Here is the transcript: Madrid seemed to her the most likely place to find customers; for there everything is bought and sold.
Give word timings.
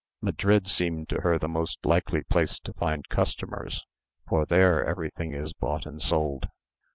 Madrid 0.19 0.67
seemed 0.67 1.07
to 1.07 1.21
her 1.21 1.37
the 1.37 1.47
most 1.47 1.85
likely 1.85 2.23
place 2.23 2.59
to 2.59 2.73
find 2.73 3.07
customers; 3.07 3.85
for 4.27 4.47
there 4.47 4.83
everything 4.83 5.31
is 5.31 5.53
bought 5.53 5.85
and 5.85 6.01
sold. 6.01 6.47